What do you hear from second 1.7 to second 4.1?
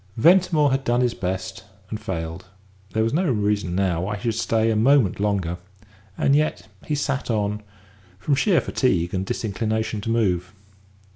and failed; there was no reason now